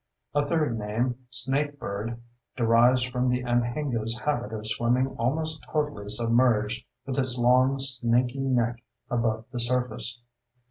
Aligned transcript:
A 0.33 0.43
third 0.47 0.79
name, 0.79 1.27
snake 1.29 1.77
bird, 1.77 2.19
derives 2.57 3.03
from 3.03 3.29
the 3.29 3.43
anhinga's 3.43 4.17
habit 4.17 4.51
of 4.51 4.65
swimming 4.65 5.09
almost 5.09 5.63
totally 5.71 6.09
submerged 6.09 6.83
with 7.05 7.19
its 7.19 7.37
long, 7.37 7.77
snaky 7.77 8.39
neck 8.39 8.81
above 9.11 9.45
the 9.51 9.59
surface. 9.59 10.19